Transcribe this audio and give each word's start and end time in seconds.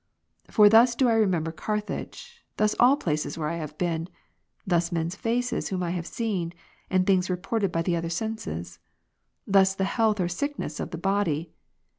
For 0.49 0.67
thus 0.67 0.95
do 0.95 1.07
I 1.09 1.13
remember 1.13 1.51
Carthage, 1.51 2.43
thus 2.57 2.73
all 2.79 2.97
places 2.97 3.37
where 3.37 3.49
I 3.49 3.57
have 3.57 3.77
been, 3.77 4.07
thus 4.65 4.91
men's 4.91 5.15
faces 5.15 5.67
whom 5.67 5.83
I 5.83 5.91
have 5.91 6.07
seen, 6.07 6.53
and 6.89 7.05
things 7.05 7.29
reported 7.29 7.71
by 7.71 7.83
the 7.83 7.95
other 7.95 8.09
senses; 8.09 8.79
thus 9.45 9.75
the 9.75 9.83
health 9.83 10.19
or 10.19 10.27
sickness 10.27 10.79
of 10.79 10.89
the 10.89 10.97
body. 10.97 11.51